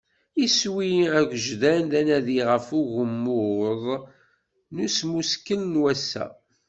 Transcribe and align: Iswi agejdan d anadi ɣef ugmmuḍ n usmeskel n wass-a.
Iswi 0.45 0.91
agejdan 1.19 1.81
d 1.91 1.93
anadi 1.99 2.39
ɣef 2.49 2.67
ugmmuḍ 2.79 3.83
n 4.73 4.75
usmeskel 4.87 5.61
n 5.65 5.73
wass-a. 5.81 6.25